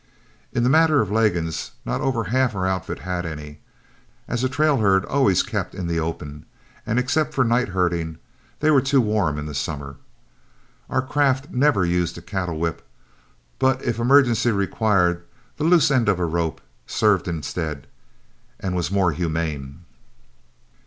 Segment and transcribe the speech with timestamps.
[0.51, 3.59] In the matter of leggings, not over half our outfit had any,
[4.27, 6.47] as a trail herd always kept in the open,
[6.87, 8.17] and except for night herding
[8.61, 9.97] they were too warm in summer.
[10.89, 12.81] Our craft never used a cattle whip,
[13.59, 15.23] but if emergency required,
[15.57, 17.85] the loose end of a rope served instead,
[18.59, 19.85] and was more humane.